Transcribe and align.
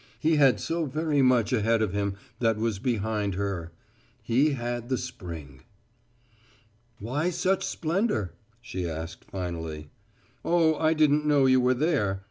He 0.19 0.37
had 0.37 0.59
so 0.59 0.85
very 0.87 1.21
much 1.21 1.53
ahead 1.53 1.83
of 1.83 1.93
him 1.93 2.15
that 2.39 2.57
was 2.57 2.79
behind 2.79 3.35
her. 3.35 3.71
He 4.23 4.53
had 4.53 4.89
the 4.89 4.97
spring. 4.97 5.61
"Why 6.97 7.29
such 7.29 7.63
splendor?" 7.63 8.33
she 8.61 8.89
asked 8.89 9.23
finally. 9.25 9.91
"Oh, 10.43 10.73
I 10.77 10.95
didn't 10.95 11.27
know 11.27 11.45
you 11.45 11.61
were 11.61 11.75
there. 11.75 12.19